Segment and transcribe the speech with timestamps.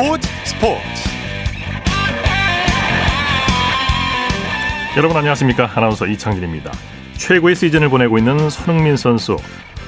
[0.00, 0.80] 스포츠 스포츠.
[4.96, 5.70] 여러분 안녕하십니까?
[5.74, 6.72] 아나운서 이창진입니다.
[7.18, 9.36] 최고의 시즌을 보내고 있는 손흥민 선수.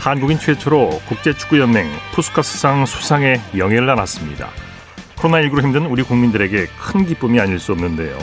[0.00, 4.50] 한국인 최초로 국제축구연맹 푸스카스상 수상의 영예를 안았습니다.
[5.17, 8.18] 코로나19로 힘든 우리 국민들에게 큰 기쁨이 아닐 수 없는데요.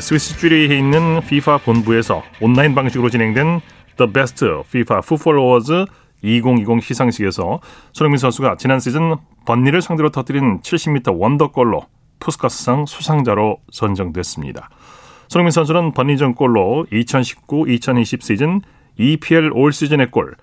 [0.00, 3.62] 스위스 쭈리히에 있는 FIFA 본부에서 온라인 방식으로 진행된
[3.96, 5.86] The Best FIFA Football Awards
[6.24, 7.60] 2020 시상식에서
[7.92, 11.86] 손흥민 선수가 지난 시즌 번니를 상대로 터뜨린 70m 원더골로
[12.18, 14.70] 푸스카스상 수상자로 선정됐습니다.
[15.28, 18.62] 손흥민 선수는 번니전 골로 2019-2020 시즌
[18.96, 20.34] EPL 올 시즌의 골,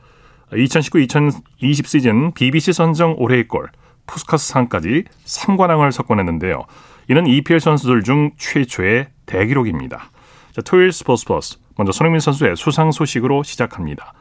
[0.52, 3.70] 2019-2020 시즌 BBC 선정 올해의 골,
[4.06, 6.66] 푸스카스 상까지 3관왕을 석권했는데요.
[7.10, 10.10] 이는 EPL 선수들 중 최초의 대기록입니다.
[10.52, 14.14] 자, 토요일 스포츠 플러스 먼저 손흥민 선수의 수상 소식으로 시작합니다.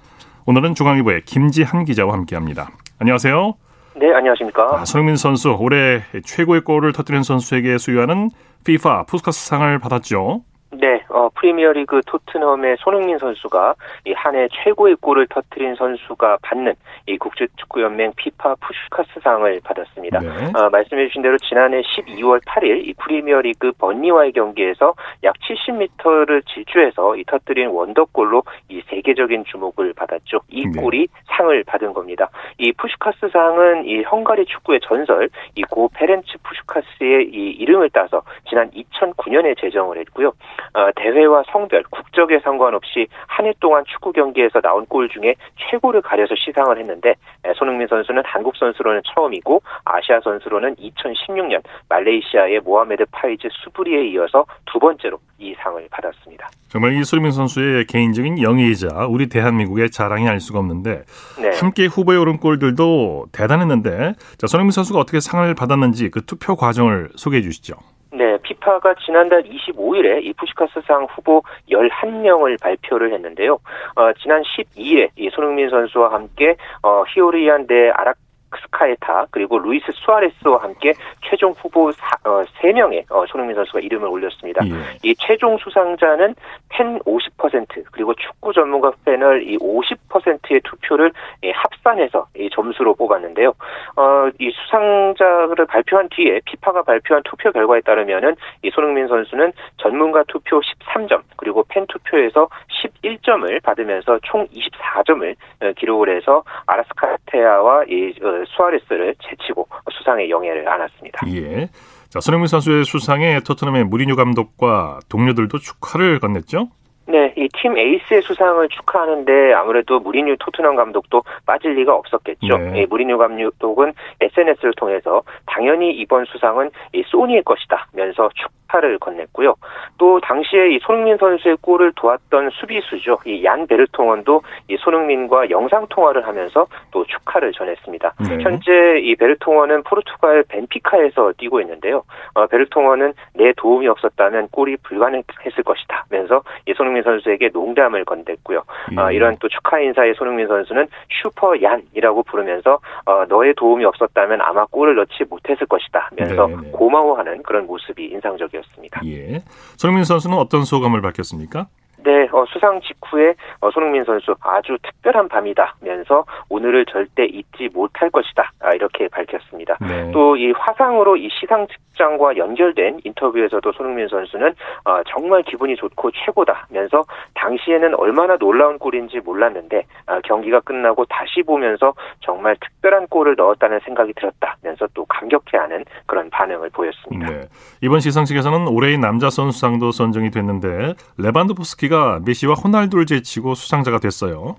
[0.50, 2.70] 오늘은 중앙일보의 김지한 기자와 함께합니다.
[2.98, 3.54] 안녕하세요.
[3.94, 4.80] 네, 안녕하십니까.
[4.80, 8.30] 아, 손흥민 선수 올해 최고의 골을 터뜨린 선수에게 수여하는
[8.62, 10.42] FIFA 푸스카스 상을 받았죠.
[10.72, 13.74] 네, 어, 프리미어리그 토트넘의 손흥민 선수가
[14.06, 16.74] 이 한 해 최고의 골을 터뜨린 선수가 받는
[17.06, 20.20] 이 국제축구연맹 피파 푸시카스상을 받았습니다.
[20.20, 20.28] 네.
[20.54, 27.68] 어, 말씀해주신 대로 지난해 12월 8일 이 프리미어리그 번니와의 경기에서 약 70m를 질주해서 이 터뜨린
[27.70, 30.40] 원더골로 이 세계적인 주목을 받았죠.
[30.50, 30.80] 이 네.
[30.80, 32.28] 골이 상을 받은 겁니다.
[32.58, 39.56] 이 푸시카스상은 이 헝가리 축구의 전설 이 고 페렌츠 푸시카스의 이 이름을 따서 지난 2009년에
[39.60, 40.32] 제정을 했고요.
[40.74, 46.34] 어, 대회와 성별, 국적에 상관없이 한 해 동안 축구 경기에서 나온 골 중에 최고를 가려서
[46.36, 54.08] 시상을 했는데 에, 손흥민 선수는 한국 선수로는 처음이고 아시아 선수로는 2016년 말레이시아의 모하메드 파이즈 수브리에
[54.08, 56.48] 이어서 두 번째로 이 상을 받았습니다.
[56.68, 61.04] 정말 이 손흥민 선수의 개인적인 영예이자 우리 대한민국의 자랑이 아닐 수가 없는데
[61.40, 61.50] 네.
[61.58, 67.42] 함께 후보에 오른 골들도 대단했는데 자, 손흥민 선수가 어떻게 상을 받았는지 그 투표 과정을 소개해
[67.42, 67.74] 주시죠.
[68.12, 73.54] 네, 피파가 지난달 25일에 이 푸시카스상 후보 11명을 발표를 했는데요.
[73.54, 80.92] 어, 지난 12일에 이 손흥민 선수와 함께 어, 히오르히안 데 아라스카에타 그리고 루이스 수아레스와 함께
[81.28, 84.64] 최종 후보 사, 어, 3명의 어, 손흥민 선수가 이름을 올렸습니다.
[84.66, 84.70] 예.
[85.02, 86.34] 이 최종 수상자는
[86.68, 91.12] 팬 50% 그리고 축구 전문가 패널 이 50%의 투표를
[91.42, 93.54] 이 합산해서 이 점수로 뽑았는데요.
[93.96, 100.60] 어, 이 수상자를 발표한 뒤에 피파가 발표한 투표 결과에 따르면은 이 손흥민 선수는 전문가 투표
[100.60, 102.48] 13점 그리고 팬 투표에서
[102.82, 111.26] 11점을 받으면서 총 24점을 어, 기록을 해서 아라스카테아와 이 어, 수아레스를 제치고 수상의 영예를 안았습니다.
[111.28, 111.68] 예.
[112.08, 116.68] 자, 손흥민 선수의 수상에 토트넘의 무리뉴 감독과 동료들도 축하를 건넸죠.
[117.10, 122.56] 네, 이 팀 에이스의 수상을 축하하는데 아무래도 무리뉴 토트넘 감독도 빠질 리가 없었겠죠.
[122.58, 122.82] 네.
[122.82, 129.54] 이 무리뉴 감독은 SNS를 통해서 당연히 이번 수상은 이 소니의 것이다면서 축하를 건넸고요.
[129.98, 133.18] 또 당시에 이 손흥민 선수의 골을 도왔던 수비수죠.
[133.26, 138.14] 이 얀 베르통원도 이 손흥민과 영상 통화를 하면서 또 축하를 전했습니다.
[138.28, 138.38] 네.
[138.42, 142.04] 현재 이 베르통원은 포르투갈 벤피카에서 뛰고 있는데요.
[142.34, 148.58] 어, 베르통원은 내 도움이 없었다면 골이 불가능했을 것이다면서 이 손흥민 선수에게 농담을 건넸고요.
[148.58, 149.14] 어, 예.
[149.14, 150.88] 이런 또 축하 인사에 손흥민 선수는
[151.22, 156.70] 슈퍼 얀이라고 부르면서 어, 너의 도움이 없었다면 아마 골을 넣지 못했을 것이다면서 네, 네.
[156.72, 159.00] 고마워하는 그런 모습이 인상적이었습니다.
[159.06, 159.40] 예.
[159.76, 161.66] 손흥민 선수는 어떤 소감을 밝혔습니까?
[162.02, 168.52] 네, 어, 수상 직후에 어, 손흥민 선수 아주 특별한 밤이다면서 오늘을 절대 잊지 못할 것이다
[168.60, 169.76] 아, 이렇게 밝혔습니다.
[169.80, 170.10] 네.
[170.12, 171.66] 또이 화상으로 이 시상
[172.00, 179.84] 측장과 연결된 인터뷰에서도 손흥민 선수는 어, 정말 기분이 좋고 최고다면서 당시에는 얼마나 놀라운 골인지 몰랐는데
[180.06, 186.70] 아, 경기가 끝나고 다시 보면서 정말 특별한 골을 넣었다는 생각이 들었다면서 또 감격해하는 그런 반응을
[186.70, 187.30] 보였습니다.
[187.30, 187.42] 네.
[187.82, 194.56] 이번 시상식에서는 올해의 남자 선수상도 선정이 됐는데 레반도프스키가 메시와 호날두를 제치고 수상자가 됐어요.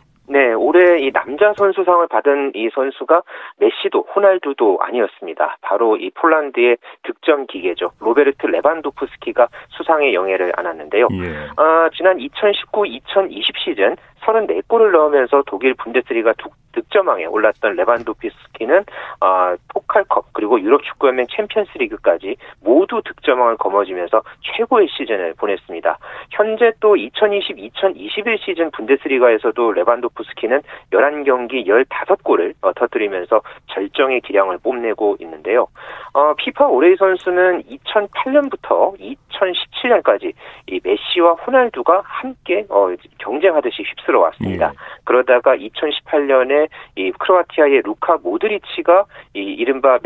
[0.74, 3.24] 네, 올해 이 남자 선수상을 받은 이 선수가
[3.60, 5.58] 메시도 호날두도 아니었습니다.
[5.62, 7.92] 바로 이 폴란드의 득점 기계죠.
[8.00, 11.08] 로베르트 레반도프스키가 수상의 영예를 안았는데요.
[11.12, 11.50] 예.
[11.58, 18.84] 아, 지난 2019-2020 시즌 34골을 넣으면서 독일 분데스리가 두- 득점왕에 올랐던 레반도프스키는
[19.20, 25.98] 아, 포칼컵 그리고 유럽 축구연맹 챔피언스리그까지 모두 득점왕을 거머쥐면서 최고의 시즌을 보냈습니다.
[26.32, 35.68] 현재 또 2020-2021 시즌 분데스리가에서도 레반도프스키는 11경기 15골을 어, 터뜨리면서 절정의 기량을 뽐내고 있는데요.
[36.14, 40.34] 어, 피파 올해의 선수는 2008년부터 2017년까지
[40.68, 42.90] 이 메시와 호날두가 함께 어,
[43.20, 44.72] 경쟁하듯이 휩쓸어 왔습니다.
[44.74, 44.78] 예.
[45.04, 46.61] 그러다가 2018년에
[46.96, 50.00] 이 크로아티아의 루카 모드리치가 이 이른바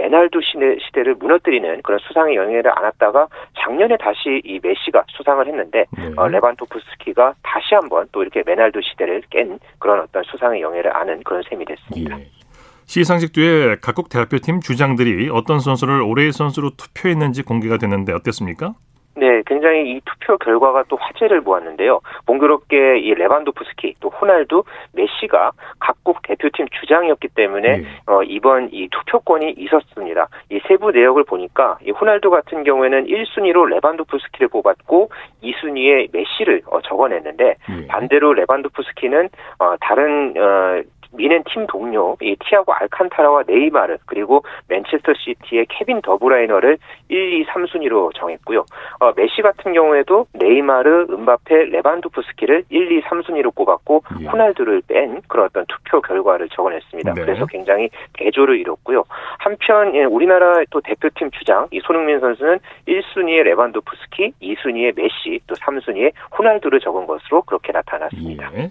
[0.43, 3.27] 시대, 시대를 무너뜨리는 그런 수상의 영예를 안았다가
[3.59, 6.11] 작년에 다시 이 메시가 수상을 했는데 네.
[6.15, 11.43] 어, 레반도프스키가 다시 한번 또 이렇게 메날도 시대를 깬 그런 어떤 수상의 영예를 아는 그런
[11.49, 12.19] 셈이 됐습니다.
[12.19, 12.27] 예.
[12.85, 18.75] 시상식 뒤에 각국 대표팀 주장들이 어떤 선수를 올해의 선수로 투표했는지 공개가 됐는데 어땠습니까?
[19.17, 22.01] 네, 굉장히 이 투표 결과가 또 화제를 모았는데요.
[22.27, 24.63] 공교롭게 이 레반도프스키, 또 호날두,
[24.93, 27.85] 메시가 각국 대표팀 주장이었기 때문에 네.
[28.07, 30.27] 어, 이번 이 투표권이 있었습니다.
[30.51, 35.09] 이 세부 내역을 보니까 이 호날두 같은 경우에는 1순위로 레반도프스키를 뽑았고
[35.43, 37.87] 2순위에 메시를 어, 적어냈는데 네.
[37.87, 39.29] 반대로 레반도프스키는
[39.59, 40.81] 어, 다른 어,
[41.15, 46.77] 뮌헨 팀 동료 이 티아고 알칸타라와 네이마르 그리고 맨체스터 시티의 케빈 더브라이너를
[47.09, 48.65] 1, 2, 3순위로 정했고요.
[48.99, 54.25] 어, 메시 같은 경우에도 네이마르, 음바페, 레반도프스키를 1, 2, 3순위로 꼽았고 예.
[54.25, 57.13] 호날두를 뺀 그런 어떤 투표 결과를 적어냈습니다.
[57.13, 57.21] 네.
[57.21, 59.03] 그래서 굉장히 대조를 이뤘고요.
[59.39, 66.11] 한편 예, 우리나라 또 대표팀 주장 이 손흥민 선수는 1순위에 레반도프스키, 2순위에 메시, 또 3순위에
[66.37, 68.51] 호날두를 적은 것으로 그렇게 나타났습니다.
[68.55, 68.69] 예.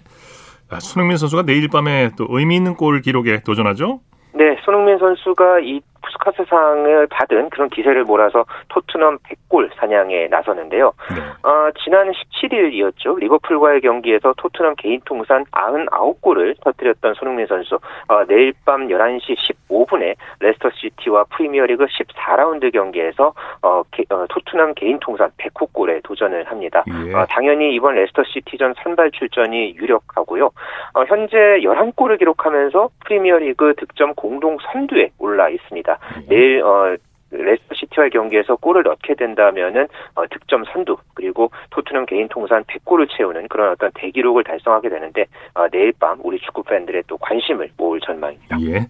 [0.75, 4.01] 아, 손흥민 선수가 내일 밤에 또 의미 있는 골 기록에 도전하죠?
[4.33, 10.93] 네, 손흥민 선수가 이 푸시카스상을 받은 그런 기세를 몰아서 토트넘 100골 사냥에 나서는데요.
[11.09, 11.49] 네.
[11.49, 13.19] 어, 지난 17일이었죠.
[13.19, 17.75] 리버풀과의 경기에서 토트넘 개인 통산 99골을 터뜨렸던 손흥민 선수.
[18.07, 19.35] 어, 내일 밤 11시
[19.69, 26.45] 15분에 레스터 시티와 프리미어리그 14라운드 경기에서 어, 게, 어, 토트넘 개인 통산 100호 골에 도전을
[26.45, 26.83] 합니다.
[26.87, 27.13] 예.
[27.13, 30.45] 어, 당연히 이번 레스터 시티전 선발 출전이 유력하고요.
[30.93, 35.94] 어, 현재 11골을 기록하면서 프리미어리그 득점 공동 선두에 올라 있습니다.
[36.21, 36.25] 네.
[36.27, 36.95] 내일 어
[37.31, 43.47] 레스터 시티와의 경기에서 골을 넣게 된다면은 어, 득점 선두 그리고 토트넘 개인 통산 100골을 채우는
[43.47, 48.57] 그런 어떤 대기록을 달성하게 되는데 어, 내일 밤 우리 축구 팬들의 또 관심을 모을 전망입니다.
[48.61, 48.85] 예.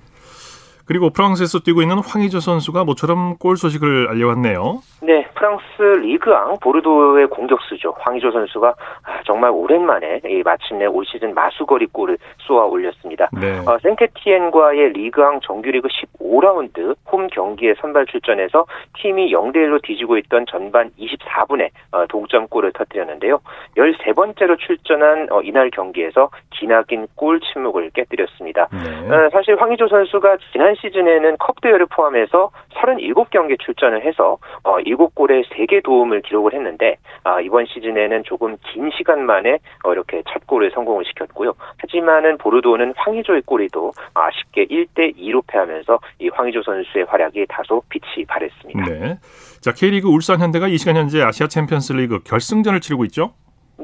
[0.85, 4.81] 그리고 프랑스에서 뛰고 있는 황의조 선수가 모처럼 골 소식을 알려왔네요.
[5.01, 5.63] 네, 프랑스
[6.01, 7.95] 리그앙 보르도의 공격수죠.
[8.00, 13.29] 황의조 선수가 아, 정말 오랜만에 마침내 올 시즌 마수걸이 골을 쏘아 올렸습니다.
[13.33, 13.59] 네.
[13.65, 18.65] 어, 생테티엔과의 리그앙 정규리그 15라운드 홈 경기에 선발 출전해서
[18.99, 23.39] 팀이 0대 1로 뒤지고 있던 전반 24분에 어, 동점골을 터뜨렸는데요.
[23.77, 28.67] 13번째로 출전한 어, 이날 경기에서 기나긴 골 침묵을 깨뜨렸습니다.
[28.71, 29.13] 네.
[29.13, 35.83] 어, 사실 황희조 선수가 지난 시즌에는 컵 대회를 포함해서 37경기 출전을 해서 어, 7골에 3개
[35.83, 41.06] 도움을 기록을 했는데 아, 이번 시즌에는 조금 긴 시간 만에 어, 이렇게 첫 골을 성공을
[41.06, 41.54] 시켰고요.
[41.77, 48.86] 하지만은 보르도는 황의조의 골이도 아쉽게 1대 2로 패하면서 이 황의조 선수의 활약이 다소 빛이 발했습니다.
[48.86, 49.18] 네.
[49.62, 53.33] 자, K리그 울산 현대가 이 시간 현재 아시아 챔피언스 리그 결승전을 치르고 있죠?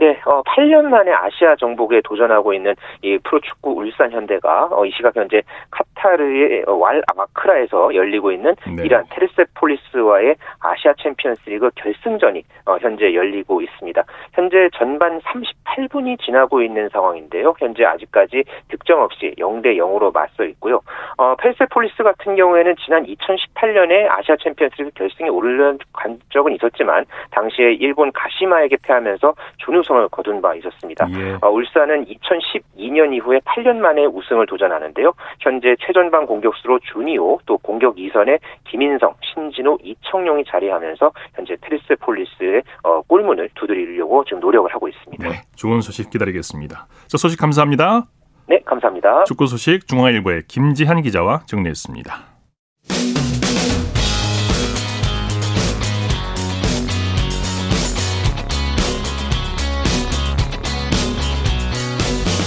[0.02, 5.16] 네, 어, 8년 만에 아시아 정복에 도전하고 있는 이 프로축구 울산 현대가 어, 이 시각
[5.16, 8.84] 현재 카타르의 알 와크라에서 열리고 있는 네.
[8.84, 14.04] 이란 페르세폴리스와의 아시아 챔피언스리그 결승전이 어, 현재 열리고 있습니다.
[14.34, 17.54] 현재 전반 38분이 지나고 있는 상황인데요.
[17.60, 20.82] 현재 아직까지 득점 없이 0대 0으로 맞서 있고요.
[21.18, 28.78] 어, 페르세폴리스 같은 경우에는 지난 2018년에 아시아 챔피언스리그 결승에 올라간 적은 있었지만 당시에 일본 가시마에게
[28.82, 31.08] 패하면서 준우 우승을 거둔 바 있었습니다.
[31.12, 31.38] 예.
[31.42, 35.14] 어, 울산은 2012년 이후에 8년 만에 우승을 도전하는데요.
[35.40, 43.50] 현재 최전방 공격수로 주니오 또 공격 2선에 김인성, 신진호, 이청용이 자리하면서 현재 페르세폴리스의 어, 골문을
[43.56, 45.28] 두드리려고 지금 노력을 하고 있습니다.
[45.28, 46.88] 네, 좋은 소식 기다리겠습니다.
[47.08, 48.06] 자, 소식 감사합니다.
[48.48, 49.26] 네, 감사합니다.
[49.26, 52.31] 축구 소식 중앙일보의 김지한 기자와 정리했습니다.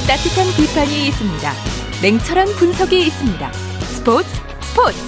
[0.06, 1.50] 따뜻한 비판이 있습니다.
[2.02, 3.52] 냉철한 분석이 있습니다.
[3.52, 4.28] 스포츠
[4.61, 4.99] 스포츠.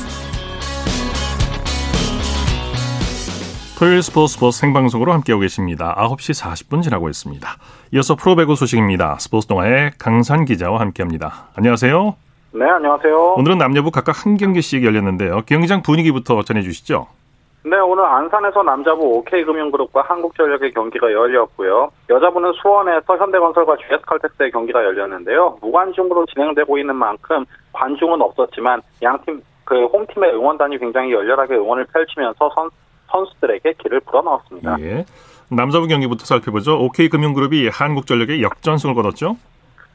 [3.79, 5.95] 토요일 스포츠 스포츠 생방송으로 함께하고 계십니다.
[5.99, 7.47] 9시 40분 지나고 있습니다.
[7.93, 9.19] 이어서 프로배구 소식입니다.
[9.19, 11.49] 스포츠 동아의 강산 기자와 함께합니다.
[11.57, 12.17] 안녕하세요.
[12.53, 13.35] 네, 안녕하세요.
[13.37, 15.43] 오늘은 남녀부 각각 한 경기씩 열렸는데요.
[15.45, 17.07] 경기장 분위기부터 전해주시죠.
[17.69, 21.91] 네, 오늘 안산에서 남자부 OK금융그룹과 한국전력의 경기가 열렸고요.
[22.09, 25.59] 여자부는 수원에서 현대건설과 GS칼텍스의 경기가 열렸는데요.
[25.61, 32.71] 무관중으로 진행되고 있는 만큼 관중은 없었지만 양팀 그 홈팀의 응원단이 굉장히 열렬하게 응원을 펼치면서 선,
[33.11, 34.77] 선수들에게 길을 불어넣었습니다.
[34.83, 35.05] 예.
[35.51, 36.79] 남자부 경기부터 살펴보죠.
[36.85, 39.37] OK금융그룹이 한국전력의 역전승을 거뒀죠.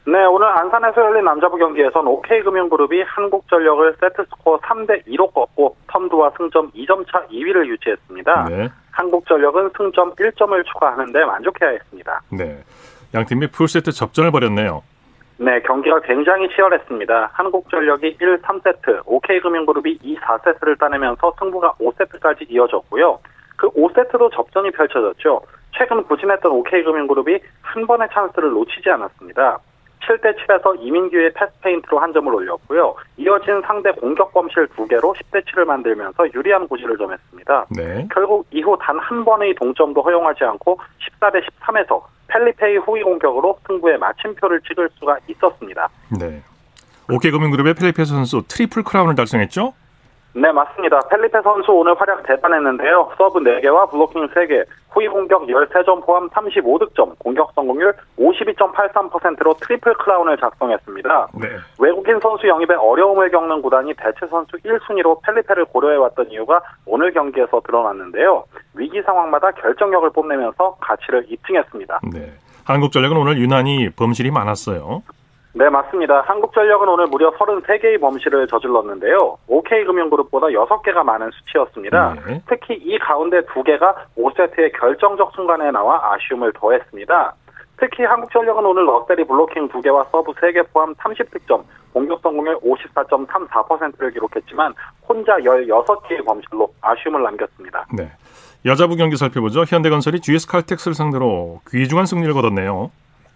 [0.04, 7.06] 네, 오늘 안산에서 열린 남자부 경기에선 OK금융그룹이 한국전력을 세트스코어 3대 2로 꺾고 텀드와 승점 2점
[7.10, 8.48] 차 2위를 유지했습니다.
[8.48, 8.68] 네.
[8.90, 12.20] 한국전력은 승점 1점을 추가하는데 만족해야 했습니다.
[12.30, 12.58] 네,
[13.14, 14.82] 양 팀이 풀세트 접전을 벌였네요.
[15.38, 17.30] 네, 경기가 굉장히 치열했습니다.
[17.32, 23.20] 한국전력이 1, 3세트, OK금융그룹이 2, 4세트를 따내면서 승부가 5세트까지 이어졌고요.
[23.56, 25.42] 그 5세트도 접전이 펼쳐졌죠.
[25.78, 29.58] 최근 부진했던 OK금융그룹이 한 번의 찬스를 놓치지 않았습니다.
[30.06, 32.94] 7대 7에서 이민규의 패스 페인트로 한 점을 올렸고요.
[33.18, 37.66] 이어진 상대 공격 범실 2개로 10대 7을 만들면서 유리한 고지를 점했습니다.
[37.76, 38.08] 네.
[38.12, 40.78] 결국 이후 단 한 번의 동점도 허용하지 않고
[41.20, 45.88] 14대 13에서 펠리페의 후위 공격으로 승부의 마침표를 찍을 수가 있었습니다.
[46.18, 46.42] 네.
[47.12, 49.74] OK금융그룹의 펠리페 선수 트리플 크라운을 달성했죠?
[50.34, 50.98] 네, 맞습니다.
[51.10, 53.10] 펠리페 선수 오늘 활약 대단했는데요.
[53.18, 61.28] 서브 4개와 블로킹 3개, 후위 공격 13점 포함 35득점, 공격 성공률 52.83%로 트리플 크라운을 작성했습니다.
[61.34, 61.48] 네.
[61.78, 68.44] 외국인 선수 영입에 어려움을 겪는 구단이 대체 선수 1순위로 펠리페를 고려해왔던 이유가 오늘 경기에서 드러났는데요.
[68.74, 72.00] 위기 상황마다 결정력을 뽐내면서 가치를 입증했습니다.
[72.12, 72.32] 네.
[72.64, 75.02] 한국전력은 오늘 유난히 범실이 많았어요.
[75.54, 76.22] 네, 맞습니다.
[76.22, 79.36] 한국전력은 오늘 무려 33개의 범실을 저질렀는데요.
[79.48, 82.14] OK금융그룹보다 6개가 많은 수치였습니다.
[82.26, 82.42] 네.
[82.48, 87.34] 특히 이 가운데 2개가 5세트의 결정적 순간에 나와 아쉬움을 더했습니다.
[87.76, 94.72] 특히 한국전력은 오늘 럭데리 블로킹 2개와 서브 3개 포함 30득점, 공격 성공률 54.34%를 기록했지만
[95.06, 97.86] 혼자 16개의 범실로 아쉬움을 남겼습니다.
[97.92, 98.10] 네.
[98.64, 99.64] 여자부 경기 살펴보죠.
[99.66, 102.90] 현대건설이 GS 칼텍스를 상대로 귀중한 승리를 거뒀네요.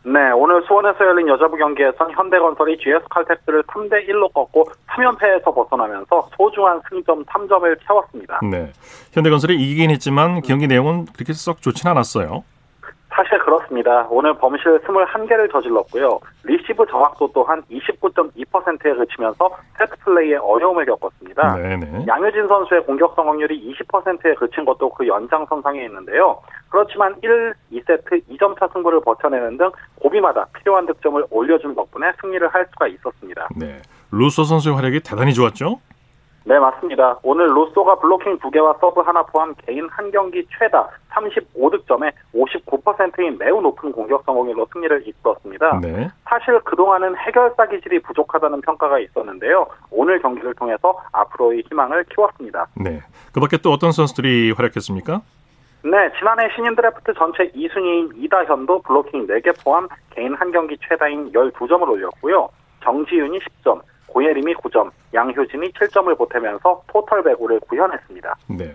[0.08, 7.24] 네, 오늘 수원에서 열린 여자부 경기에선 현대건설이 GS칼텍스를 3대 1로 꺾고 3연패에서 벗어나면서 소중한 승점
[7.24, 8.38] 3점을 채웠습니다.
[8.48, 8.72] 네.
[9.12, 12.44] 현대건설이 이기긴 했지만 경기 내용은 그렇게 썩 좋진 않았어요.
[13.16, 14.06] 사실 그렇습니다.
[14.10, 16.20] 오늘 범실 21개를 저질렀고요.
[16.44, 21.56] 리시브 정확도 또한 29.2%에 그치면서 세트 플레이에 어려움을 겪었습니다.
[21.56, 22.04] 네네.
[22.06, 26.38] 양효진 선수의 공격 성공률이 20%에 그친 것도 그 연장선상에 있는데요.
[26.68, 29.70] 그렇지만 1, 2세트 2점 차 승부를 버텨내는 등
[30.00, 33.48] 고비마다 필요한 득점을 올려준 덕분에 승리를 할 수가 있었습니다.
[33.56, 33.80] 네.
[34.12, 35.80] 루소 선수의 활약이 대단히 좋았죠?
[36.46, 37.18] 네, 맞습니다.
[37.24, 43.90] 오늘 루소가 블로킹 2개와 서브 하나 포함 개인 한 경기 최다 35득점에 59%인 매우 높은
[43.90, 45.80] 공격 성공률로 승리를 이끌었습니다.
[45.80, 46.08] 네.
[46.24, 49.66] 사실 그동안은 해결사 기질이 부족하다는 평가가 있었는데요.
[49.90, 52.68] 오늘 경기를 통해서 앞으로의 희망을 키웠습니다.
[52.76, 53.00] 네.
[53.32, 55.22] 그 밖에 또 어떤 선수들이 활약했습니까?
[55.90, 61.88] 네, 지난해 신인 드래프트 전체 2순위인 이다현도 블로킹 4개 포함 개인 한 경기 최다인 12점을
[61.88, 62.48] 올렸고요.
[62.82, 68.34] 정지윤이 10점, 고예림이 9점, 양효진이 7점을 보태면서 토탈 배구를 구현했습니다.
[68.58, 68.74] 네.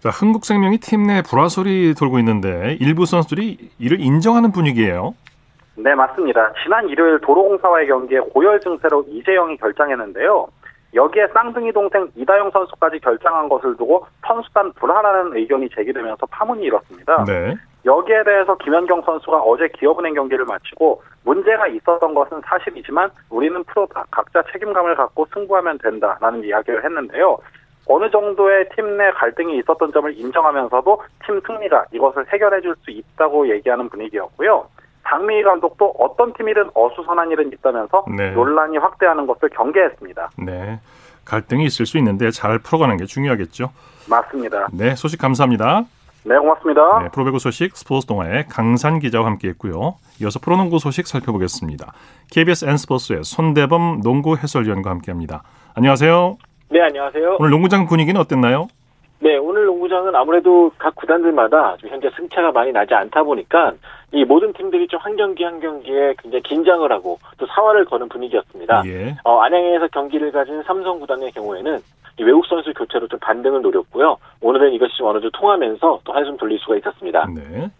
[0.00, 5.14] 자, 한국생명이 팀 내 불화설이 돌고 있는데 일부 선수들이 이를 인정하는 분위기예요.
[5.76, 6.52] 네, 맞습니다.
[6.62, 10.46] 지난 일요일 도로공사와의 경기에 고열 증세로 이재영이 결장했는데요.
[10.94, 17.24] 여기에 쌍둥이 동생 이다영 선수까지 결장한 것을 두고 선수단 불화라는 의견이 제기되면서 파문이 일었습니다.
[17.24, 17.54] 네.
[17.84, 24.04] 여기에 대해서 김연경 선수가 어제 기업은행 경기를 마치고 문제가 있었던 것은 사실이지만 우리는 프로다.
[24.10, 27.38] 각자 책임감을 갖고 승부하면 된다라는 이야기를 했는데요.
[27.86, 33.48] 어느 정도의 팀 내 갈등이 있었던 점을 인정하면서도 팀 승리가 이것을 해결해 줄 수 있다고
[33.50, 34.66] 얘기하는 분위기였고요.
[35.08, 38.30] 장미희 감독도 어떤 팀이든 어수선한 일은 있다면서 네.
[38.32, 40.30] 논란이 확대하는 것을 경계했습니다.
[40.38, 40.80] 네.
[41.24, 43.70] 갈등이 있을 수 있는데 잘 풀어가는 게 중요하겠죠.
[44.08, 44.68] 맞습니다.
[44.72, 45.84] 네, 소식 감사합니다.
[46.24, 47.00] 네, 고맙습니다.
[47.02, 49.96] 네, 프로배구 소식 스포츠 동아의 강산 기자와 함께했고요.
[50.22, 51.92] 이어서 프로농구 소식 살펴보겠습니다.
[52.30, 55.42] KBS N스포츠의 손대범 농구 해설위원과 함께합니다.
[55.74, 56.36] 안녕하세요.
[56.70, 57.36] 네, 안녕하세요.
[57.38, 58.68] 오늘 농구장 분위기는 어땠나요?
[59.24, 63.72] 네, 오늘 농구장은 아무래도 각 구단들마다 좀 현재 승차가 많이 나지 않다 보니까
[64.12, 68.82] 이 모든 팀들이 좀 한 경기 한 경기에 굉장히 긴장을 하고 또 사활을 거는 분위기였습니다.
[68.84, 69.16] 예.
[69.24, 71.78] 어, 안양에서 경기를 가진 삼성 구단의 경우에는
[72.18, 74.18] 이 외국 선수 교체로 좀 반등을 노렸고요.
[74.42, 77.26] 오늘은 이것이 좀 어느 정도 통하면서 또 한숨 돌릴 수가 있었습니다.
[77.34, 77.70] 네.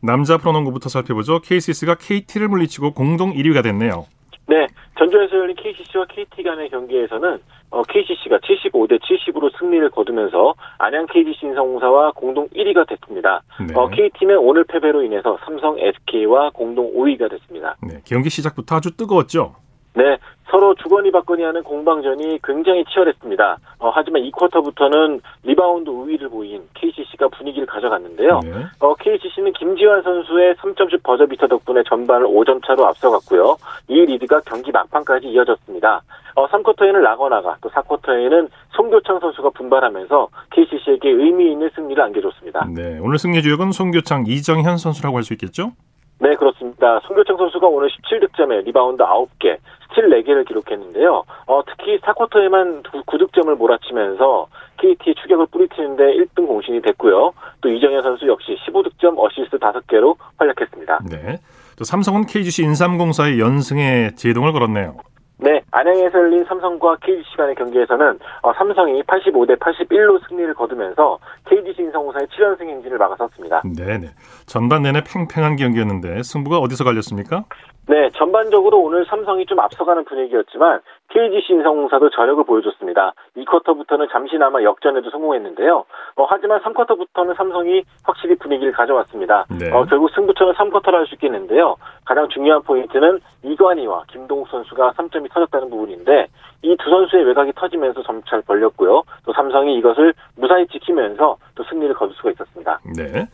[0.00, 1.40] 남자 프로농구부터 살펴보죠.
[1.40, 4.06] KCC가 KT를 물리치고 공동 1위가 됐네요.
[4.46, 4.66] 네,
[4.98, 7.38] 전주에서 열린 KCC와 KT 간의 경기에서는
[7.72, 13.42] 어, KCC가 75대 70으로 승리를 거두면서 안양 KGC 인성공사와 공동 1위가 됐습니다.
[13.66, 13.74] 네.
[13.74, 17.76] 어, KT는 오늘 패배로 인해서 삼성 SK와 공동 5위가 됐습니다.
[17.82, 18.00] 네.
[18.04, 19.54] 경기 시작부터 아주 뜨거웠죠.
[19.94, 20.16] 네,
[20.50, 23.58] 서로 주거니 받거니 하는 공방전이 굉장히 치열했습니다.
[23.78, 28.40] 어, 하지만 2쿼터부터는 리바운드 우위를 보인 KCC가 분위기를 가져갔는데요.
[28.42, 28.52] 네.
[28.80, 33.56] 어, KCC는 김지완 선수의 3점슛 버저비터 덕분에 전반을 5점 차로 앞서갔고요.
[33.88, 36.02] 이 리드가 경기 막판까지 이어졌습니다.
[36.34, 42.66] 어, 3쿼터에는 라건아가 또 4쿼터에는 송교창 선수가 분발하면서 KCC에게 의미 있는 승리를 안겨줬습니다.
[42.74, 42.98] 네.
[43.02, 45.72] 오늘 승리 주역은 송교창, 이정현 선수라고 할 수 있겠죠?
[46.20, 47.00] 네, 그렇습니다.
[47.00, 49.56] 송교창 선수가 오늘 17득점에 리바운드 9개,
[49.92, 51.24] 스틸 4개를 기록했는데요.
[51.46, 54.46] 어, 특히 4쿼터에만 9득점을 몰아치면서
[54.78, 57.32] KT의 추격을 뿌리치는데 1등 공신이 됐고요.
[57.60, 61.00] 또 이정현 선수 역시 15득점, 어시스트 5개로 활약했습니다.
[61.10, 61.38] 네.
[61.76, 64.96] 또 삼성은 KGC 인삼공사의 연승에 제동을 걸었네요.
[65.38, 71.18] 네, 안양에서 열린 삼성과 KGC 간의 경기에서는 어, 삼성이 85대 81로 승리를 거두면서
[71.48, 73.62] KGC 인삼공사의 7연승 행진을 막아섰습니다.
[73.64, 74.08] 네 네.
[74.46, 77.44] 전반 내내 팽팽한 경기였는데 승부가 어디서 갈렸습니까?
[77.88, 83.12] 네, 전반적으로 오늘 삼성이 좀 앞서가는 분위기였지만 KGC 인삼공사도 저력을 보여줬습니다.
[83.36, 85.84] 2쿼터부터는 잠시나마 역전에도 성공했는데요.
[86.16, 89.46] 어, 하지만 3쿼터부터는 삼성이 확실히 분위기를 가져왔습니다.
[89.58, 89.70] 네.
[89.72, 91.76] 어, 결국 승부처는 3쿼터를 할수 있겠는데요.
[92.04, 96.28] 가장 중요한 포인트는 이관희와 김동욱 선수가 3점이 터졌다는 부분인데
[96.62, 99.02] 이 두 선수의 외곽이 터지면서 점차를 벌렸고요.
[99.26, 102.80] 또 삼성이 이것을 무사히 지키면서 또 승리를 거둘 수가 있었습니다.
[102.96, 103.26] 네.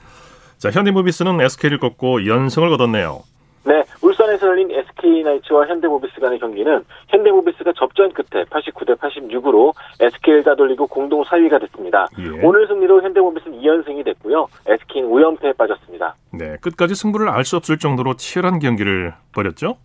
[0.57, 3.21] 자, 현대모비스는 SK를 꺾고 연승을 거뒀네요.
[3.65, 11.23] 네, 울산에서 열린 SK나이츠와 현대모비스 간의 경기는 현대모비스가 접전 끝에 89대 86으로 SK를 따돌리고 공동
[11.25, 12.07] 4위가 됐습니다.
[12.19, 12.47] 예.
[12.47, 14.47] 오늘 승리로 현대모비스는 2연승이 됐고요.
[14.67, 16.15] SK는 5연패에 빠졌습니다.
[16.33, 19.77] 네, 끝까지 승부를 알 수 없을 정도로 치열한 경기를 벌였죠.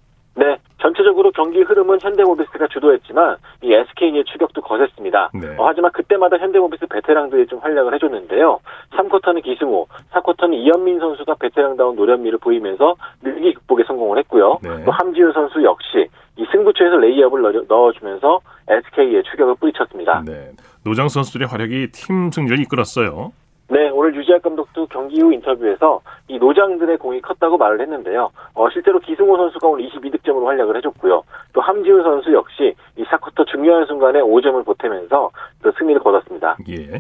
[0.94, 5.32] 네, 전체적으로 경기 흐름은 현대모비스가 주도했지만 이 SK의 추격도 거셌습니다.
[5.34, 5.56] 네.
[5.58, 8.60] 어, 하지만 그때마다 현대모비스 베테랑들이 좀 활약을 해줬는데요.
[8.92, 14.60] 3쿼터는 기승호, 4쿼터는 이현민 선수가 베테랑다운 노련미를 보이면서 위기 극복에 성공을 했고요.
[14.62, 14.84] 네.
[14.86, 16.08] 또 함지훈 선수 역시
[16.38, 20.24] 이 승부처에서 레이업을 넣어- 넣어주면서 SK의 추격을 뿌리쳤습니다.
[20.26, 20.52] 네.
[20.86, 23.32] 노장 선수들의 활약이 팀 승리를 이끌었어요.
[23.70, 28.30] 네, 오늘 유재학 감독도 경기 후 인터뷰에서 이 노장들의 공이 컸다고 말을 했는데요.
[28.54, 31.24] 어, 실제로 기승호 선수가 오늘 22득점으로 활약을 해줬고요.
[31.54, 35.32] 또 함지훈 선수 역시 이 4쿼터 중요한 순간에 5점을 보태면서
[35.64, 36.58] 또 승리를 거뒀습니다.
[36.70, 37.00] 예.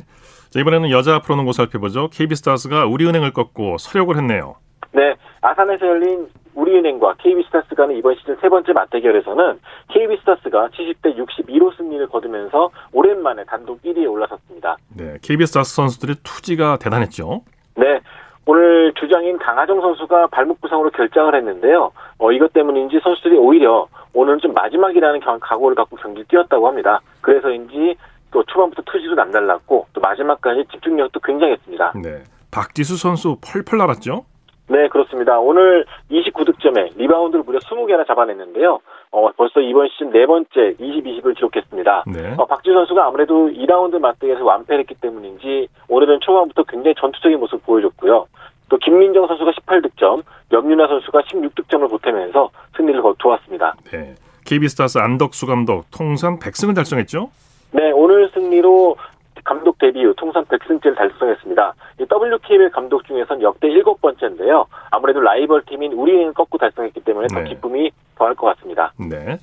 [0.50, 2.10] 자, 이번에는 여자 프로농구 살펴보죠.
[2.12, 4.56] KB스타즈가 우리은행을 꺾고 서력을 했네요.
[4.94, 12.08] 네, 아산에서 열린 우리은행과 KB스타스 간의 이번 시즌 세 번째 맞대결에서는 KB스타스가 70대 62로 승리를
[12.08, 14.78] 거두면서 오랜만에 단독 1위에 올라섰습니다.
[14.96, 15.18] 네.
[15.22, 17.42] KB스타즈 선수들의 투지가 대단했죠.
[17.76, 18.00] 네.
[18.46, 21.92] 오늘 주장인 강아정 선수가 발목 부상으로 결장을 했는데요.
[22.18, 27.00] 어, 이것 때문인지 선수들이 오히려 오늘은 좀 마지막이라는 경- 각오를 갖고 경기를 뛰었다고 합니다.
[27.22, 27.96] 그래서인지
[28.32, 31.94] 또 초반부터 투지도 남달랐고 또 마지막까지 집중력도 굉장했습니다.
[32.04, 32.24] 네.
[32.52, 34.26] 박지수 선수 펄펄 날았죠.
[34.68, 35.40] 네, 그렇습니다.
[35.40, 38.80] 오늘 29득점에 리바운드를 무려 20개나 잡아냈는데요.
[39.12, 42.04] 어, 벌써 이번 시즌 네 번째 20, 20을 기록했습니다.
[42.08, 42.36] 네.
[42.38, 48.26] 어, 박지수 선수가 아무래도 2라운드 맞대결에서 완패를 했기 때문인지 오늘은 초반부터 굉장히 전투적인 모습을 보여줬고요.
[48.70, 53.76] 또 김민정 선수가 18득점, 염윤아 선수가 16득점을 보태면서 승리를 거두었습니다.
[53.92, 54.16] 네.
[54.46, 57.30] KB스타즈 안덕수 감독 통산 100승을 달성했죠.
[57.72, 58.96] 네, 오늘 승리로
[59.44, 61.74] 감독 데뷔 후 통산 100승째를 달성했습니다.
[62.00, 64.66] 이 WKBL 감독 중에선 역대 일곱 번째인데요.
[64.92, 67.50] 아무래도 라이벌 팀인 우리는 꺾고 달성했기 때문에 더 네.
[67.50, 68.94] 기쁨이 더할 것 같습니다.
[68.98, 69.38] 네.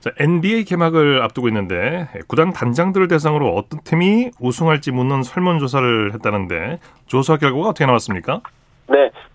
[0.00, 7.36] 자, NBA 개막을 앞두고 있는데 구단 단장들을 대상으로 어떤 팀이 우승할지 묻는 설문조사를 했다는데 조사
[7.36, 8.40] 결과가 어떻게 나왔습니까?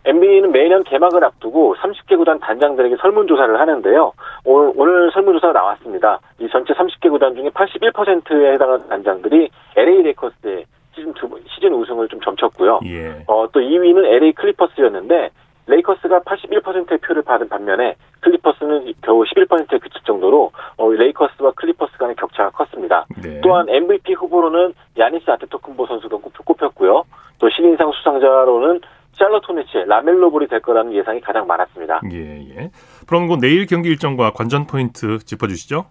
[0.03, 4.13] 네, NBA는 매년 개막을 앞두고 30개 구단 단장들에게 설문조사를 하는데요.
[4.45, 6.19] 오늘, 오늘 설문조사가 나왔습니다.
[6.39, 12.19] 이 전체 30개 구단 중에 81%에 해당하는 단장들이 LA 레이커스의 시즌 두, 시즌 우승을 좀
[12.21, 12.81] 점쳤고요.
[12.85, 13.23] 예.
[13.27, 15.29] 어, 또 2위는 LA 클리퍼스였는데
[15.65, 22.49] 레이커스가 81%의 표를 받은 반면에 클리퍼스는 겨우 11%에 그칠 정도로 어, 레이커스와 클리퍼스 간의 격차가
[22.51, 23.05] 컸습니다.
[23.23, 23.39] 네.
[23.41, 27.03] 또한 MVP 후보로는 야니스 아데토쿤보 선수가 꼽- 꼽혔고요.
[27.39, 28.81] 또 신인상 수상자로는
[29.13, 32.01] 샬럿 호네츠의 라멜로 볼이 될 거라는 예상이 가장 많았습니다.
[32.11, 32.17] 예,
[32.55, 32.71] 예.
[33.07, 35.85] 프로농구 내일 경기 일정과 관전 포인트 짚어주시죠.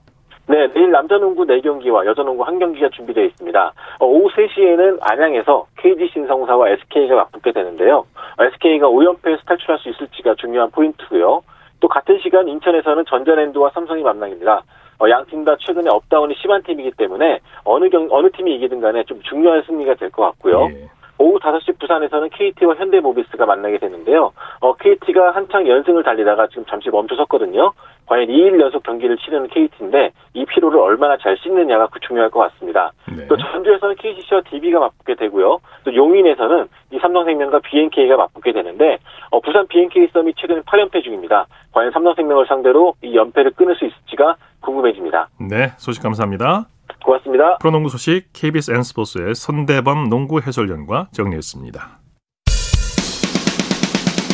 [0.48, 3.72] 네, 내일 남자농구 4경기와 여자농구 1경기가 준비되어 있습니다.
[4.00, 8.04] 어, 오후 3시에는 안양에서 KGC 인삼공사와 SK가 맞붙게 되는데요.
[8.38, 11.42] SK가 5연패에서 탈출할 수 있을지가 중요한 포인트고요.
[11.78, 14.62] 또 같은 시간 인천에서는 전자랜드와 삼성이 만납니다.
[14.98, 19.20] 어, 양팀 다 최근에 업다운이 심한 팀이기 때문에 어느 경, 어느 팀이 이기든 간에 좀
[19.22, 20.68] 중요한 승리가 될 것 같고요.
[20.72, 20.88] 예.
[21.22, 24.32] 오후 5시 부산에서는 KT와 현대모비스가 만나게 되는데요.
[24.60, 27.72] 어, KT가 한창 연승을 달리다가 지금 잠시 멈춰섰거든요.
[28.06, 32.90] 과연 2일 연속 경기를 치르는 KT인데 이 피로를 얼마나 잘 씻느냐가 그 중요할 것 같습니다.
[33.16, 33.26] 네.
[33.28, 35.60] 또 전주에서는 KCC와 DB가 맞붙게 되고요.
[35.84, 38.98] 또 용인에서는 이 삼성생명과 BNK가 맞붙게 되는데
[39.30, 41.46] 어, 부산 BNK 썸이 최근 8연패 중입니다.
[41.70, 45.28] 과연 삼성생명을 상대로 이 연패를 끊을 수 있을지가 궁금해집니다.
[45.38, 46.66] 네, 소식 감사합니다.
[47.02, 47.58] 고맙습니다.
[47.58, 52.00] 프로농구 소식 KBS N스포츠의 손대범 농구 해설위원과 정리했습니다.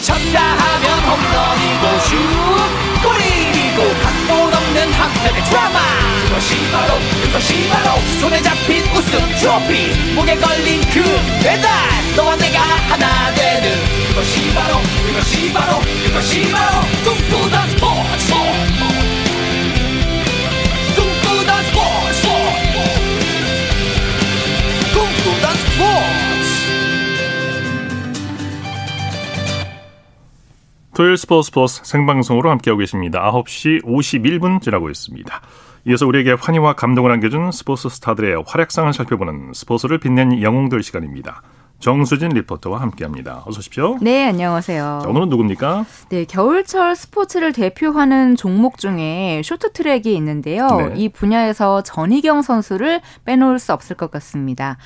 [0.02, 5.78] 쳤다 하면 홈런이고 슛 골이고 각본 없는 한편의 드라마
[6.28, 11.02] 그것이 바로 그것이 바로 손에 잡힌 우승 트로피 목에 걸린 그
[11.42, 11.68] 배달
[12.16, 13.68] 너와 내가 하나 되는
[14.08, 14.76] 그것이 바로
[15.06, 18.47] 그것이 바로 그것이 바로 꿈꾸던 스포츠
[30.98, 33.30] 토요일 스포츠 플러스 생방송으로 함께하고 계십니다.
[33.30, 35.40] 9시 51분 지나고 있습니다.
[35.86, 41.42] 이어서 우리에게 환희와 감동을 안겨준 스포츠 스타들의 활약상을 살펴보는 스포츠를 빛낸 영웅들 시간입니다.
[41.78, 43.44] 정수진 리포터와 함께합니다.
[43.46, 43.98] 어서 오십시오.
[44.00, 45.00] 네, 안녕하세요.
[45.04, 45.86] 자, 오늘은 누굽니까?
[46.08, 50.66] 네, 겨울철 스포츠를 대표하는 종목 중에 쇼트트랙이 있는데요.
[50.66, 50.94] 네.
[50.96, 54.78] 이 분야에서 전희경 선수를 빼놓을 수 없을 것 같습니다.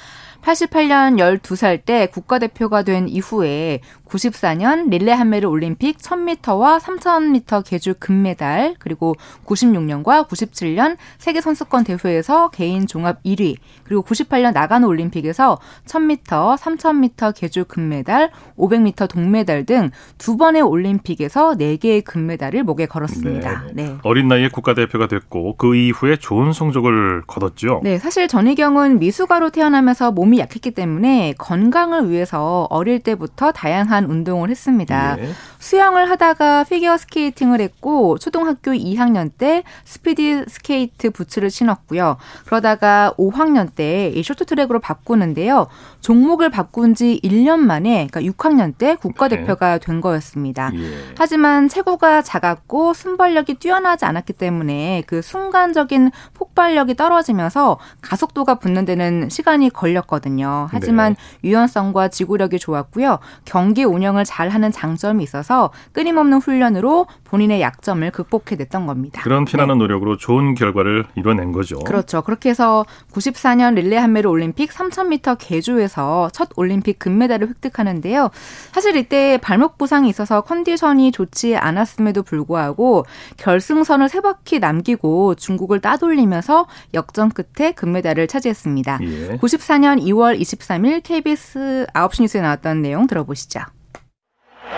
[0.42, 9.14] 88년 12살 때 국가대표가 된 이후에 94년 릴레 한메르 올림픽 1000m와 3000m 계주 금메달, 그리고
[9.46, 17.64] 96년과 97년 세계 선수권 대회에서 개인 종합 1위, 그리고 98년 나가노 올림픽에서 1000m, 3000m 계주
[17.64, 23.64] 금메달, 500m 동메달 등 두 번의 올림픽에서 4개의 금메달을 목에 걸었습니다.
[23.72, 23.84] 네.
[23.84, 23.96] 네.
[24.02, 27.80] 어린 나이에 국가대표가 됐고 그 이후에 좋은 성적을 거뒀죠.
[27.82, 35.16] 네, 사실 전이경은 미숙아로 태어나면서 몸이 약했기 때문에 건강을 위해서 어릴 때부터 다양한 운동을 했습니다.
[35.18, 35.30] 예.
[35.58, 42.16] 수영을 하다가 피겨 스케이팅을 했고 초등학교 2학년 때 스피드 스케이트 부츠를 신었고요.
[42.46, 45.68] 그러다가 5학년 때이 쇼트트랙으로 바꾸는데요.
[46.00, 50.72] 종목을 바꾼 지 1년 만에 그러니까 6학년 때 국가대표가 된 거였습니다.
[50.74, 50.92] 예.
[51.16, 59.70] 하지만 체구가 작았고 순발력이 뛰어나지 않았기 때문에 그 순간적인 폭발력이 떨어지면서 가속도가 붙는 데는 시간이
[59.70, 60.21] 걸렸거든요.
[60.70, 63.18] 하지만 유연성과 지구력이 좋았고요.
[63.44, 69.22] 경기 운영을 잘하는 장점이 있어서 끊임없는 훈련으로 본인의 약점을 극복해냈던 겁니다.
[69.22, 71.78] 그런 피나는 노력으로 좋은 결과를 이뤄낸 거죠.
[71.78, 72.22] 그렇죠.
[72.22, 78.30] 그렇게 해서 94년 릴레 한메르 올림픽 3000m 계주에서 첫 올림픽 금메달을 획득하는데요.
[78.72, 83.04] 사실 이때 발목 부상이 있어서 컨디션이 좋지 않았음에도 불구하고
[83.38, 88.98] 결승선을 세 바퀴 남기고 중국을 따돌리면서 역전 끝에 금메달을 차지했습니다.
[89.02, 89.38] 예.
[89.38, 93.60] 94년 2월 23일 KBS 9시 뉴스에 나왔던 내용 들어보시죠.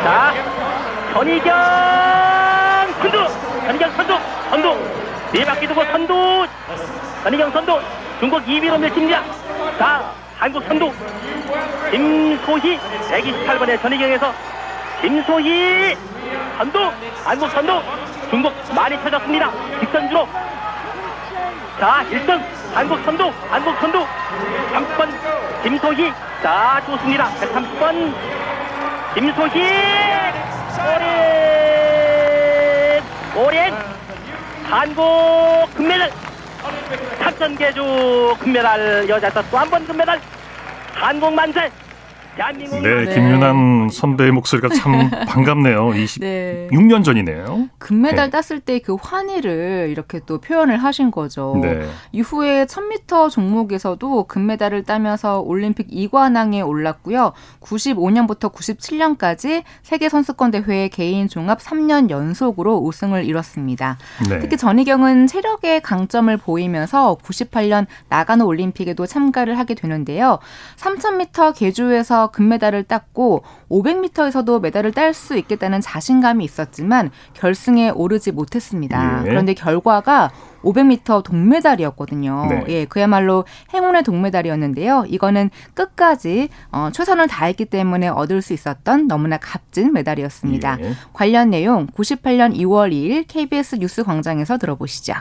[0.03, 0.35] 자,
[1.13, 1.55] 전희경
[3.01, 3.19] 선두,
[3.67, 4.15] 전희경 선두,
[4.51, 4.77] 선두,
[5.33, 6.47] 네 바퀴 두고 선두,
[7.25, 7.81] 전희경 선두,
[8.21, 9.23] 중국 2위로 밀칩니다.
[9.79, 10.93] 자, 한국 선두,
[11.91, 14.33] 김소희, 128번의 전희경에서
[15.01, 15.97] 김소희,
[16.59, 16.79] 선두,
[17.25, 17.83] 한국 선두,
[18.31, 19.51] 중국 많이 쳐졌습니다.
[19.81, 20.29] 뒷선주로.
[21.81, 22.41] 자, 1등,
[22.75, 24.05] 한국 선두, 한국 선두,
[24.73, 25.09] 3번,
[25.63, 27.31] 김소희, 자, 좋습니다.
[27.41, 28.13] 103번,
[29.15, 29.63] 김소희.
[33.37, 33.75] 오린 오린
[34.65, 36.11] 한국 금메달.
[37.21, 40.21] 탁전계주 금메달 여자에서 또한 번 금메달.
[40.95, 41.71] 한국 만세
[42.37, 43.15] 네, 네.
[43.15, 45.91] 김윤환 선배의 목소리가 참 반갑네요.
[45.91, 47.03] 26년 네.
[47.03, 47.69] 전이네요.
[47.79, 48.41] 금메달 네.
[48.41, 51.57] 땄을 때 그 환희를 이렇게 또 표현을 하신 거죠.
[51.63, 51.89] 네.
[52.13, 57.33] 이후에 1000m 종목에서도 금메달을 따면서 올림픽 2관왕에 올랐고요.
[57.61, 63.97] 95년부터 97년까지 세계 선수권 대회 개인 종합 3년 연속으로 우승을 이뤘습니다.
[64.29, 64.41] 네.
[64.41, 70.41] 특히 전희경은 체력의 강점을 보이면서 98년 나가노 올림픽에도 참가를 하게 되는데요.
[70.77, 79.23] 3000m 계주에서 금메달을 땄고 500m에서도 메달을 딸 수 있겠다는 자신감이 있었지만 결승에 오르지 못했습니다.
[79.25, 79.29] 예.
[79.29, 80.31] 그런데 결과가
[80.63, 82.47] 500m 동메달이었거든요.
[82.49, 82.65] 네.
[82.69, 85.05] 예, 그야말로 행운의 동메달이었는데요.
[85.09, 90.79] 이거는 끝까지 어, 최선을 다했기 때문에 얻을 수 있었던 너무나 값진 메달이었습니다.
[90.81, 90.93] 예.
[91.13, 95.15] 관련 내용 98년 2월 2일 KBS 뉴스 광장에서 들어보시죠.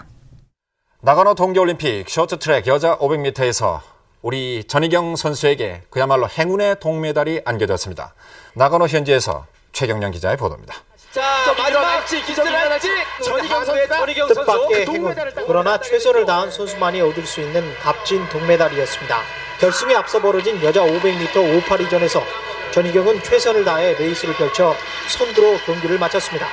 [1.02, 3.93] 나가노 동계올림픽 쇼트트랙 여자 500m에서
[4.24, 8.14] 우리 전희경 선수에게 그야말로 행운의 동메달이 안겨졌습니다.
[8.54, 10.76] 나가노 현지에서 최경련 기자의 보도입니다.
[11.12, 12.88] 자, 마지막 기절할지
[13.22, 14.96] 전희경 선수, 전희경 선수 뜻밖의 그 행운.
[15.04, 19.22] 동메달을 따고 그러나 최선을 다한 선수만이 얻을 수 있는 값진 동메달이었습니다.
[19.60, 22.24] 결승에 앞서 벌어진 여자 500m 5, 8위전에서
[22.72, 24.74] 전이경은 최선을 다해 레이스를 펼쳐
[25.10, 26.48] 선두로 경기를 마쳤습니다.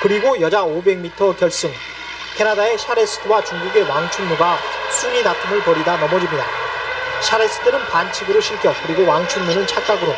[0.00, 1.72] 그리고 여자 500m 결승
[2.36, 4.56] 캐나다의 샤레스트와 중국의 왕춘루가
[4.92, 6.65] 순위 다툼을 벌이다 넘어집니다.
[7.22, 10.14] 샤레스트는 반칙으로 실격 그리고 왕춘루는 착각으로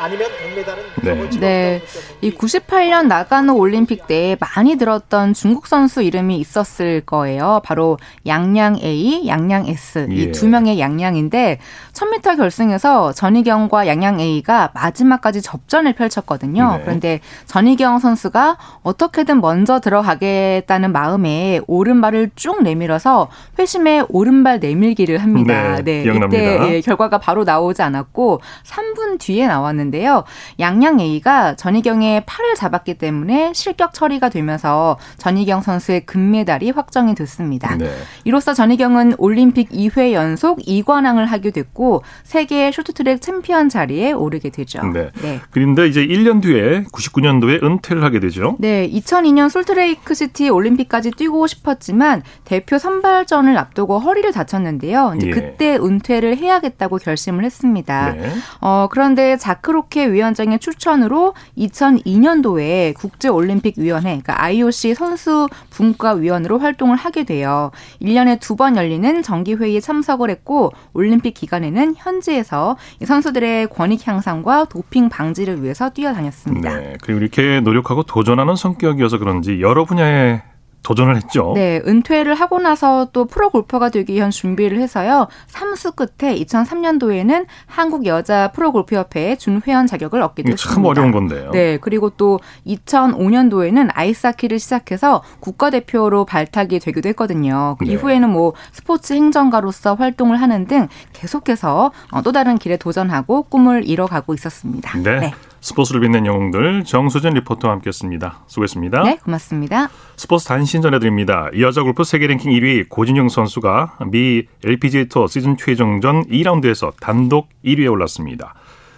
[0.00, 1.38] 아니면 동메달은 네.
[1.40, 1.82] 네.
[2.22, 7.60] 이 98년 나가노 올림픽 때 많이 들었던 중국 선수 이름이 있었을 거예요.
[7.64, 10.14] 바로 양양 A, 양양 S 예.
[10.14, 11.58] 이두 명의 양양인데
[11.92, 16.76] 1000m 결승에서 전희경과 양양 A가 마지막까지 접전을 펼쳤거든요.
[16.78, 16.82] 네.
[16.82, 25.82] 그런데 전희경 선수가 어떻게든 먼저 들어가겠다는 마음에 오른발을 쭉 내밀어서 회심의 오른발 내밀기를 합니다.
[25.84, 26.42] 네, 기억납니다.
[26.42, 29.89] 이때 예, 결과가 바로 나오지 않았고 3분 뒤에 나왔는데요.
[29.90, 30.24] 있었는데요.
[30.58, 37.76] 양양 A가 전희경의 팔을 잡았기 때문에 실격 처리가 되면서 전희경 선수의 금메달이 확정이 됐습니다.
[37.76, 37.90] 네.
[38.24, 44.80] 이로써 전이경은 올림픽 2회 연속 2관왕을 하게 됐고 세계 쇼트트랙 챔피언 자리에 오르게 되죠.
[44.86, 45.10] 네.
[45.22, 45.40] 네.
[45.50, 48.56] 그런데 이제 1년 뒤에 99년도에 은퇴를 하게 되죠.
[48.58, 55.14] 네, 2002년 솔트레이크 시티 올림픽까지 뛰고 싶었지만 대표 선발전을 앞두고 허리를 다쳤는데요.
[55.16, 55.30] 이제 예.
[55.30, 58.12] 그때 은퇴를 해야겠다고 결심을 했습니다.
[58.12, 58.30] 네.
[58.60, 67.70] 어, 그런데 자크 로게 위원장의 추천으로 2002년도에 국제올림픽위원회, 그러니까 IOC 선수 분과위원으로 활동을 하게 돼요.
[68.02, 75.62] 1년에 두 번 열리는 정기회의에 참석을 했고 올림픽 기간에는 현지에서 선수들의 권익 향상과 도핑 방지를
[75.62, 76.76] 위해서 뛰어다녔습니다.
[76.76, 80.42] 네, 그리고 이렇게 노력하고 도전하는 성격이어서 그런지 여러 분야에
[80.82, 81.52] 도전을 했죠.
[81.54, 85.28] 네, 은퇴를 하고 나서 또 프로 골퍼가 되기 위한 준비를 해서요.
[85.46, 90.74] 삼수 끝에 2003년도에는 한국 여자 프로 골프 협회의 준회원 자격을 얻게 됐습니다.
[90.74, 91.50] 참 어려운 건데요.
[91.50, 97.76] 네, 그리고 또 2005년도에는 아이스하키를 시작해서 국가대표로 발탁이 되기도 했거든요.
[97.78, 97.92] 그 네.
[97.92, 104.34] 이후에는 뭐 스포츠 행정가로서 활동을 하는 등 계속해서 어, 또 다른 길에 도전하고 꿈을 이뤄가고
[104.34, 104.98] 있었습니다.
[104.98, 105.20] 네.
[105.20, 105.34] 네.
[105.60, 108.44] 스포츠를 빛낸 영웅들 정수진 리포터와 함께했습니다.
[108.46, 109.02] 수고했습니다.
[109.02, 109.88] 네, 고맙습니다.
[110.16, 111.50] 스포츠 단신 전해드립니다.
[111.58, 117.90] 여자 골프 세계 랭킹 1위 고진영 선수가 미 LPGA 투어 시즌 최종전 2라운드에서 단독 1위에
[117.90, 118.54] 올랐습니다.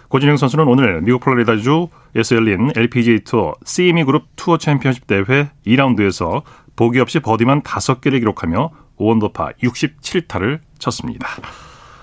[0.09, 6.43] 고진영 선수는 오늘 미국 플로리다주에서 열린 LPGA 투어 CME 그룹 투어 챔피언십 대회 2라운드에서
[6.75, 8.69] 보기 없이 버디만 5개를 기록하며
[8.99, 11.27] 5언더파 67타를 쳤습니다.